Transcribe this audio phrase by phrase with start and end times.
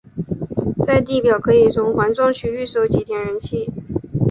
[0.83, 3.71] 在地表可以从环状区域收集天然气。